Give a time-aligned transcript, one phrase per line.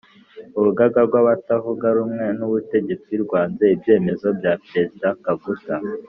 [0.57, 5.75] urugaga rw’abatavuga rumwe n’ubutegetsi rwanze ibyemezo bya perezida kaguta